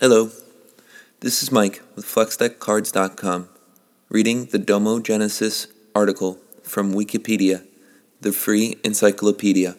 Hello, 0.00 0.30
this 1.18 1.42
is 1.42 1.50
Mike 1.50 1.82
with 1.96 2.04
FlexDeckCards.com, 2.04 3.48
reading 4.08 4.44
the 4.44 4.58
Domo 4.60 5.00
Genesis 5.00 5.66
article 5.92 6.38
from 6.62 6.94
Wikipedia, 6.94 7.66
the 8.20 8.30
free 8.30 8.76
encyclopedia. 8.84 9.76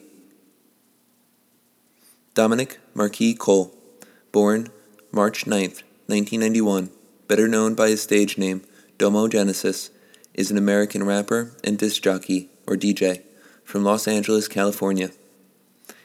Dominic 2.34 2.80
Marquis 2.92 3.32
Cole, 3.32 3.74
born 4.30 4.68
March 5.10 5.46
9th, 5.46 5.84
1991, 6.08 6.90
better 7.26 7.48
known 7.48 7.74
by 7.74 7.88
his 7.88 8.02
stage 8.02 8.36
name 8.36 8.60
Domo 8.98 9.26
Genesis, 9.26 9.88
is 10.34 10.50
an 10.50 10.58
American 10.58 11.02
rapper 11.02 11.52
and 11.64 11.78
disc 11.78 12.02
jockey, 12.02 12.50
or 12.66 12.76
DJ, 12.76 13.22
from 13.64 13.84
Los 13.84 14.06
Angeles, 14.06 14.48
California. 14.48 15.12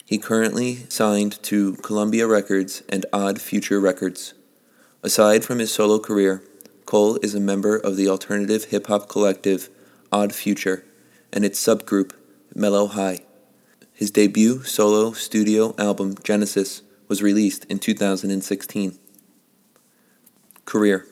He 0.06 0.20
currently 0.20 0.86
signed 0.88 1.42
to 1.44 1.78
Columbia 1.78 2.28
Records 2.28 2.84
and 2.88 3.08
Odd 3.12 3.42
Future 3.42 3.80
Records. 3.80 4.36
Aside 5.02 5.44
from 5.44 5.58
his 5.58 5.74
solo 5.74 5.98
career, 5.98 6.44
Cole 6.86 7.18
is 7.24 7.34
a 7.34 7.40
member 7.40 7.76
of 7.76 7.96
the 7.96 8.08
alternative 8.08 8.66
hip 8.66 8.86
hop 8.86 9.10
collective 9.10 9.68
Odd 10.12 10.32
Future 10.32 10.86
and 11.34 11.44
its 11.44 11.60
subgroup 11.60 12.12
Mellow 12.54 12.86
High. 12.86 13.22
His 13.94 14.12
debut 14.12 14.62
solo 14.62 15.14
studio 15.14 15.74
album 15.80 16.14
Genesis 16.24 16.84
was 17.08 17.24
released 17.24 17.66
in 17.66 17.80
2016. 17.80 19.00
Career 20.66 21.08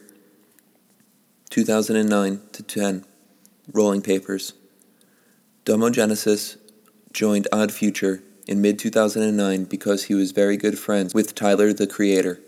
2009 1.49 2.41
to 2.51 2.61
10 2.63 3.05
Rolling 3.71 4.03
Papers. 4.03 4.53
Domo 5.65 5.89
Genesis 5.89 6.57
joined 7.11 7.47
Odd 7.51 7.71
Future 7.71 8.21
in 8.47 8.61
mid 8.61 8.77
2009 8.79 9.65
because 9.65 10.05
he 10.05 10.13
was 10.13 10.31
very 10.31 10.57
good 10.57 10.77
friends 10.77 11.13
with 11.13 11.35
Tyler 11.35 11.73
the 11.73 11.87
Creator. 11.87 12.39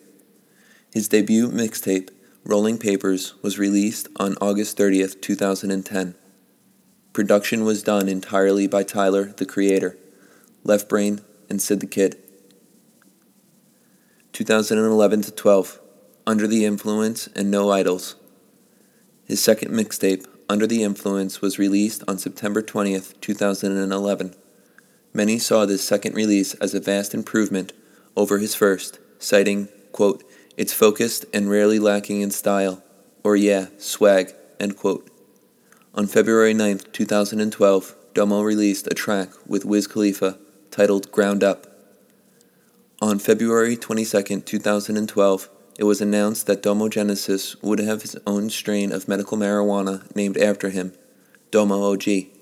His 0.94 1.08
debut 1.08 1.50
mixtape, 1.50 2.10
Rolling 2.44 2.78
Papers, 2.78 3.34
was 3.42 3.60
released 3.60 4.08
on 4.18 4.36
August 4.42 4.78
30th, 4.78 5.22
2010. 5.22 6.16
Production 7.14 7.64
was 7.64 7.84
done 7.84 8.10
entirely 8.10 8.68
by 8.68 8.84
Tyler 8.84 9.26
the 9.26 9.46
Creator, 9.46 9.98
Left 10.64 10.90
Brain, 10.90 11.22
and 11.50 11.62
Sid 11.62 11.80
the 11.80 11.88
Kid. 11.88 12.18
2011 14.34 15.22
to 15.22 15.32
12, 15.32 15.80
Under 16.28 16.46
the 16.46 16.66
Influence 16.66 17.28
and 17.36 17.50
No 17.50 17.72
Idols. 17.72 18.16
His 19.24 19.42
second 19.42 19.72
mixtape, 19.72 20.26
Under 20.50 20.68
the 20.68 20.84
Influence, 20.84 21.42
was 21.42 21.58
released 21.58 22.04
on 22.08 22.18
September 22.18 22.62
20th, 22.62 23.20
2011. 23.22 24.36
Many 25.16 25.40
saw 25.40 25.66
this 25.66 25.82
second 25.82 26.14
release 26.14 26.56
as 26.56 26.74
a 26.74 26.82
vast 26.82 27.14
improvement 27.14 27.72
over 28.18 28.38
his 28.38 28.54
first, 28.54 29.00
citing, 29.18 29.70
quote, 29.94 30.26
it's 30.58 30.74
focused 30.74 31.24
and 31.34 31.50
rarely 31.50 31.80
lacking 31.80 32.20
in 32.20 32.32
style, 32.32 32.84
or 33.24 33.38
yeah, 33.38 33.68
swag, 33.78 34.34
end 34.60 34.76
quote. 34.76 35.10
On 35.94 36.06
February 36.06 36.54
9, 36.54 36.80
2012, 36.92 37.96
Domo 38.14 38.42
released 38.42 38.88
a 38.88 38.94
track 38.94 39.30
with 39.48 39.64
Wiz 39.64 39.88
Khalifa 39.88 40.38
titled 40.70 41.10
Ground 41.14 41.46
Up. 41.46 41.66
On 43.02 43.18
February 43.18 43.78
22, 43.78 44.42
2012, 44.42 45.50
it 45.80 45.86
was 45.86 46.02
announced 46.02 46.46
that 46.48 46.62
Domo 46.62 46.90
Genesis 46.90 47.56
would 47.62 47.80
have 47.80 48.02
his 48.02 48.18
own 48.28 48.50
strain 48.50 48.92
of 48.92 49.08
medical 49.08 49.38
marijuana 49.38 50.14
named 50.14 50.38
after 50.38 50.72
him, 50.72 50.92
Domo 51.52 51.94
OG. 51.94 52.35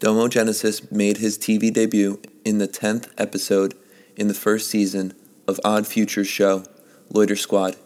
Domo 0.00 0.26
Genesis 0.26 0.90
made 0.90 1.18
his 1.18 1.38
TV 1.38 1.72
debut 1.72 2.20
in 2.44 2.58
the 2.58 2.66
10th 2.66 3.08
episode 3.16 3.74
in 4.16 4.26
the 4.26 4.34
first 4.34 4.68
season 4.68 5.14
of 5.46 5.60
Odd 5.64 5.86
Future's 5.86 6.26
show, 6.26 6.64
Loiter 7.10 7.36
Squad, 7.36 7.76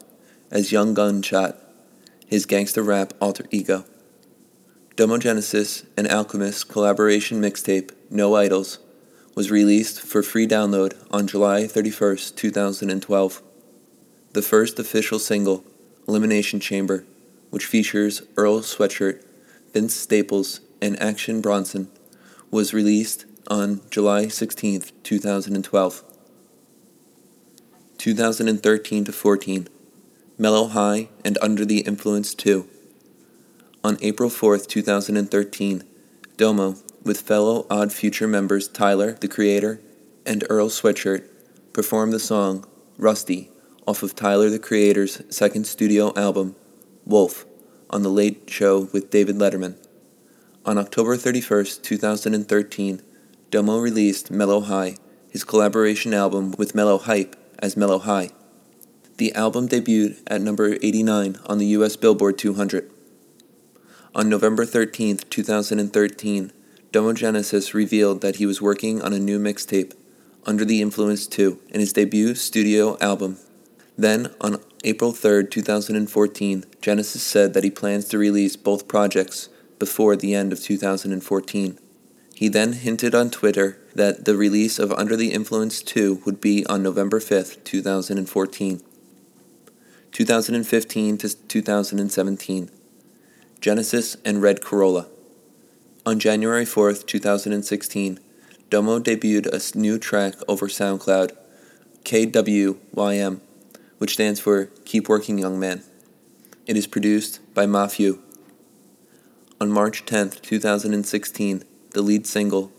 as 0.50 0.72
Young 0.72 0.94
Gunshot, 0.94 1.56
his 2.26 2.46
gangster 2.46 2.82
rap 2.82 3.12
alter 3.20 3.44
ego. 3.50 3.84
Domo 4.96 5.18
Genesis 5.18 5.84
and 5.96 6.08
Alchemist 6.08 6.68
collaboration 6.68 7.40
mixtape, 7.42 7.92
No 8.10 8.34
Idols, 8.34 8.78
was 9.34 9.50
released 9.50 10.00
for 10.00 10.22
free 10.22 10.48
download 10.48 10.94
on 11.10 11.26
July 11.26 11.66
31, 11.66 12.16
2012. 12.34 13.42
The 14.32 14.42
first 14.42 14.78
official 14.78 15.18
single, 15.18 15.62
Elimination 16.08 16.58
Chamber, 16.58 17.04
which 17.50 17.66
features 17.66 18.22
Earl 18.36 18.60
Sweatshirt, 18.60 19.22
Vince 19.72 19.94
Staples, 19.94 20.60
and 20.80 21.00
Action 21.00 21.40
Bronson, 21.40 21.90
was 22.50 22.74
released 22.74 23.26
on 23.48 23.80
July 23.90 24.28
16, 24.28 24.82
2012. 25.02 26.04
2013 27.98 29.04
to 29.04 29.12
14, 29.12 29.68
Mellow 30.38 30.68
High 30.68 31.08
and 31.24 31.36
Under 31.42 31.64
the 31.64 31.80
Influence 31.80 32.34
2. 32.34 32.68
On 33.82 33.98
April 34.00 34.30
4, 34.30 34.58
2013, 34.58 35.82
Domo, 36.36 36.76
with 37.02 37.20
fellow 37.20 37.66
Odd 37.70 37.92
Future 37.92 38.28
members 38.28 38.68
Tyler, 38.68 39.12
the 39.12 39.28
Creator, 39.28 39.80
and 40.24 40.44
Earl 40.48 40.68
Sweatshirt, 40.68 41.26
performed 41.72 42.12
the 42.12 42.20
song 42.20 42.66
Rusty 42.96 43.50
off 43.86 44.02
of 44.02 44.14
Tyler, 44.14 44.50
the 44.50 44.58
Creator's 44.58 45.22
second 45.34 45.66
studio 45.66 46.12
album, 46.14 46.54
Wolf, 47.06 47.46
on 47.90 48.02
The 48.02 48.10
Late 48.10 48.48
Show 48.50 48.88
with 48.92 49.10
David 49.10 49.36
Letterman. 49.36 49.76
On 50.68 50.76
October 50.76 51.16
31, 51.16 51.64
2013, 51.80 53.00
Domo 53.50 53.78
released 53.78 54.30
Mellow 54.30 54.60
High, 54.60 54.96
his 55.30 55.42
collaboration 55.42 56.12
album 56.12 56.54
with 56.58 56.74
Mellow 56.74 56.98
Hype 56.98 57.36
as 57.58 57.74
Mellow 57.74 57.98
High. 57.98 58.32
The 59.16 59.34
album 59.34 59.66
debuted 59.66 60.18
at 60.26 60.42
number 60.42 60.74
89 60.82 61.38
on 61.46 61.56
the 61.56 61.68
US 61.68 61.96
Billboard 61.96 62.36
200. 62.36 62.90
On 64.14 64.28
November 64.28 64.66
13, 64.66 65.16
2013, 65.30 66.52
Domo 66.92 67.14
Genesis 67.14 67.72
revealed 67.72 68.20
that 68.20 68.36
he 68.36 68.44
was 68.44 68.60
working 68.60 69.00
on 69.00 69.14
a 69.14 69.18
new 69.18 69.38
mixtape, 69.38 69.94
Under 70.44 70.66
the 70.66 70.82
Influence 70.82 71.26
2, 71.28 71.60
in 71.70 71.80
his 71.80 71.94
debut 71.94 72.34
studio 72.34 72.98
album. 73.00 73.38
Then, 73.96 74.34
on 74.38 74.60
April 74.84 75.12
3, 75.12 75.46
2014, 75.46 76.64
Genesis 76.82 77.22
said 77.22 77.54
that 77.54 77.64
he 77.64 77.70
plans 77.70 78.04
to 78.08 78.18
release 78.18 78.54
both 78.54 78.86
projects 78.86 79.48
before 79.78 80.16
the 80.16 80.34
end 80.34 80.52
of 80.52 80.60
2014. 80.60 81.78
He 82.34 82.48
then 82.48 82.72
hinted 82.74 83.14
on 83.14 83.30
Twitter 83.30 83.78
that 83.94 84.24
the 84.24 84.36
release 84.36 84.78
of 84.78 84.92
Under 84.92 85.16
the 85.16 85.32
Influence 85.32 85.82
2 85.82 86.22
would 86.24 86.40
be 86.40 86.64
on 86.66 86.82
November 86.82 87.18
5, 87.18 87.64
2014. 87.64 88.82
2015 90.12 91.18
to 91.18 91.36
2017. 91.48 92.70
Genesis 93.60 94.16
and 94.24 94.40
Red 94.40 94.62
Corolla. 94.62 95.08
On 96.06 96.18
January 96.18 96.64
4, 96.64 96.94
2016, 96.94 98.20
Domo 98.70 99.00
debuted 99.00 99.46
a 99.46 99.78
new 99.78 99.98
track 99.98 100.34
over 100.46 100.68
SoundCloud, 100.68 101.36
KWYM, 102.04 103.40
which 103.98 104.14
stands 104.14 104.38
for 104.38 104.66
Keep 104.84 105.08
Working 105.08 105.38
Young 105.38 105.58
Man. 105.58 105.82
It 106.66 106.76
is 106.76 106.86
produced 106.86 107.40
by 107.52 107.66
Mafiu. 107.66 108.20
On 109.60 109.72
March 109.72 110.06
10, 110.06 110.30
2016, 110.30 111.64
the 111.90 112.00
lead 112.00 112.28
single, 112.28 112.70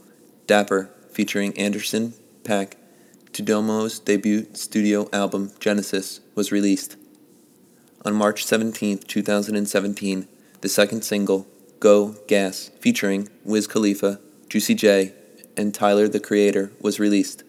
Dapper, 0.47 0.89
featuring 1.11 1.57
Anderson 1.57 2.13
.Paak, 2.43 2.75
to 3.33 3.43
Domo's 3.43 3.99
debut 3.99 4.47
studio 4.53 5.09
album 5.11 5.51
Genesis, 5.59 6.21
was 6.35 6.53
released. 6.53 6.95
On 8.05 8.15
March 8.15 8.45
17, 8.45 8.99
2017, 8.99 10.27
the 10.61 10.69
second 10.69 11.03
single, 11.03 11.45
Go 11.81 12.15
Gas, 12.29 12.71
featuring 12.79 13.27
Wiz 13.43 13.67
Khalifa, 13.67 14.21
Juicy 14.47 14.73
J, 14.73 15.13
and 15.57 15.73
Tyler 15.73 16.07
the 16.07 16.21
Creator, 16.21 16.71
was 16.79 16.97
released. 16.97 17.43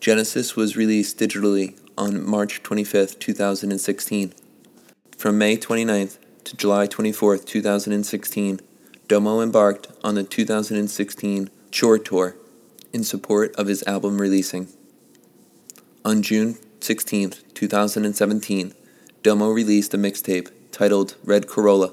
Genesis 0.00 0.56
was 0.56 0.76
released 0.76 1.20
digitally 1.20 1.78
on 1.96 2.28
March 2.28 2.64
25, 2.64 3.16
2016. 3.20 4.34
From 5.16 5.38
May 5.38 5.56
29th 5.56 6.18
to 6.44 6.56
July 6.56 6.86
24, 6.86 7.38
2016, 7.38 8.60
Domo 9.08 9.40
embarked 9.40 9.88
on 10.02 10.14
the 10.14 10.22
2016 10.22 11.50
Chore 11.70 11.98
Tour 11.98 12.36
in 12.92 13.04
support 13.04 13.54
of 13.56 13.66
his 13.66 13.82
album 13.86 14.20
releasing. 14.20 14.68
On 16.04 16.22
June 16.22 16.58
16, 16.80 17.34
2017, 17.54 18.74
Domo 19.22 19.48
released 19.48 19.94
a 19.94 19.98
mixtape 19.98 20.50
titled 20.70 21.16
Red 21.24 21.48
Corolla. 21.48 21.92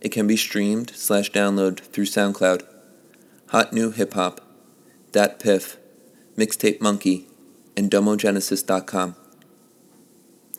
It 0.00 0.10
can 0.10 0.26
be 0.26 0.36
streamed 0.36 0.90
slash 0.94 1.30
download 1.32 1.80
through 1.80 2.06
SoundCloud. 2.06 2.62
Hot 3.48 3.72
New 3.72 3.90
Hip 3.90 4.14
Hop, 4.14 4.40
Dat 5.10 5.40
Piff, 5.40 5.76
Mixtape 6.36 6.80
Monkey, 6.80 7.26
and 7.76 7.90
DomoGenesis.com. 7.90 9.16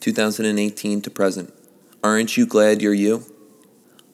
2018 0.01 1.01
to 1.01 1.09
present. 1.09 1.53
Aren't 2.03 2.35
You 2.35 2.47
Glad 2.47 2.81
You're 2.81 2.95
You? 2.95 3.25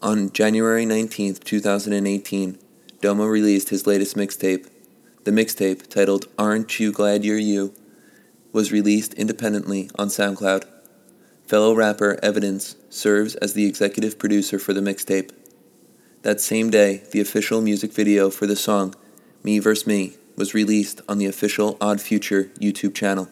On 0.01 0.29
January 0.33 0.85
19, 0.85 1.35
2018, 1.35 2.59
Domo 2.99 3.23
released 3.23 3.69
his 3.69 3.87
latest 3.87 4.17
mixtape. 4.17 4.67
The 5.23 5.31
mixtape, 5.31 5.87
titled 5.87 6.25
Aren't 6.37 6.81
You 6.81 6.91
Glad 6.91 7.23
You're 7.23 7.37
You, 7.37 7.73
was 8.51 8.73
released 8.73 9.13
independently 9.13 9.89
on 9.97 10.09
SoundCloud. 10.09 10.65
Fellow 11.45 11.73
rapper 11.73 12.19
Evidence 12.21 12.75
serves 12.89 13.35
as 13.35 13.53
the 13.53 13.65
executive 13.65 14.19
producer 14.19 14.59
for 14.59 14.73
the 14.73 14.81
mixtape. 14.81 15.31
That 16.23 16.41
same 16.41 16.69
day, 16.69 17.03
the 17.13 17.21
official 17.21 17.61
music 17.61 17.93
video 17.93 18.29
for 18.29 18.45
the 18.47 18.57
song 18.57 18.95
Me 19.43 19.59
vs. 19.59 19.87
Me 19.87 20.17
was 20.35 20.53
released 20.53 20.99
on 21.07 21.19
the 21.19 21.25
official 21.25 21.77
Odd 21.79 22.01
Future 22.01 22.51
YouTube 22.59 22.93
channel. 22.93 23.29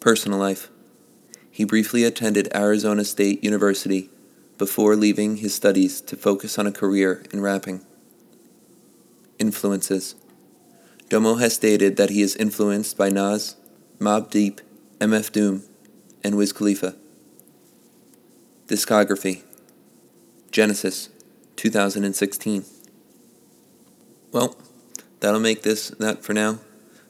Personal 0.00 0.38
life. 0.38 0.71
He 1.52 1.64
briefly 1.64 2.02
attended 2.02 2.48
Arizona 2.54 3.04
State 3.04 3.44
University 3.44 4.08
before 4.56 4.96
leaving 4.96 5.36
his 5.36 5.54
studies 5.54 6.00
to 6.00 6.16
focus 6.16 6.58
on 6.58 6.66
a 6.66 6.72
career 6.72 7.22
in 7.30 7.42
rapping. 7.42 7.82
Influences. 9.38 10.14
Domo 11.10 11.34
has 11.34 11.52
stated 11.52 11.96
that 11.98 12.08
he 12.08 12.22
is 12.22 12.36
influenced 12.36 12.96
by 12.96 13.10
Nas, 13.10 13.56
Mobb 13.98 14.30
Deep, 14.30 14.62
MF 14.98 15.30
Doom, 15.30 15.64
and 16.24 16.38
Wiz 16.38 16.54
Khalifa. 16.54 16.96
Discography 18.66 19.42
Genesis, 20.50 21.10
2016. 21.56 22.64
Well, 24.32 24.56
that'll 25.20 25.38
make 25.38 25.64
this 25.64 25.90
that 25.90 26.24
for 26.24 26.32
now. 26.32 26.60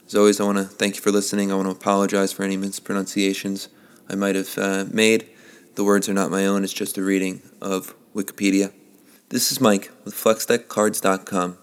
As 0.05 0.17
always, 0.17 0.41
I 0.41 0.45
want 0.45 0.59
to 0.59 0.65
thank 0.65 0.97
you 0.97 1.01
for 1.01 1.13
listening. 1.13 1.53
I 1.53 1.55
want 1.55 1.69
to 1.69 1.77
apologize 1.77 2.33
for 2.33 2.43
any 2.43 2.57
mispronunciations 2.57 3.69
I 4.09 4.15
might 4.15 4.35
have 4.35 4.59
uh, 4.59 4.85
made. 4.91 5.29
The 5.75 5.85
words 5.85 6.09
are 6.09 6.15
not 6.15 6.31
my 6.31 6.47
own, 6.47 6.65
it's 6.65 6.73
just 6.73 6.99
a 6.99 7.03
reading 7.03 7.43
of 7.61 7.95
Wikipedia. 8.15 8.73
This 9.31 9.51
is 9.51 9.61
Mike 9.61 9.91
with 10.05 10.15
FlexDeckCards.com. 10.15 11.59